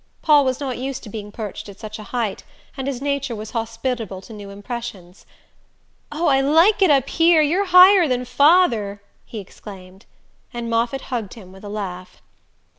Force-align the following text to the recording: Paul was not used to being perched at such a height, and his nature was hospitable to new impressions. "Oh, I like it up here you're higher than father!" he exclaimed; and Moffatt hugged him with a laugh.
Paul 0.23 0.45
was 0.45 0.59
not 0.59 0.79
used 0.79 1.03
to 1.03 1.09
being 1.09 1.31
perched 1.31 1.69
at 1.69 1.79
such 1.79 1.99
a 1.99 2.05
height, 2.09 2.43
and 2.75 2.87
his 2.87 3.03
nature 3.03 3.35
was 3.35 3.51
hospitable 3.51 4.19
to 4.21 4.33
new 4.33 4.49
impressions. 4.49 5.27
"Oh, 6.11 6.25
I 6.27 6.41
like 6.41 6.81
it 6.81 6.89
up 6.89 7.07
here 7.07 7.43
you're 7.43 7.65
higher 7.67 8.07
than 8.07 8.25
father!" 8.25 8.99
he 9.27 9.37
exclaimed; 9.37 10.07
and 10.51 10.71
Moffatt 10.71 11.01
hugged 11.13 11.35
him 11.35 11.51
with 11.51 11.63
a 11.63 11.69
laugh. 11.69 12.19